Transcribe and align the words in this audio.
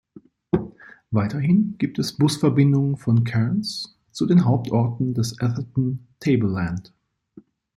Weiterhin 1.11 1.75
gibt 1.77 1.99
es 1.99 2.17
Busverbindungen 2.17 2.97
von 2.97 3.23
Cairns 3.23 3.99
zu 4.11 4.25
den 4.25 4.45
Hauptorten 4.45 5.13
des 5.13 5.39
Atherton 5.39 6.07
Tableland. 6.19 6.91